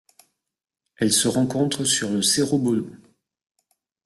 Elle 0.95 1.13
se 1.13 1.27
rencontre 1.27 1.83
sur 1.85 2.09
le 2.09 2.23
Cerro 2.23 2.57
Bollo. 2.57 2.89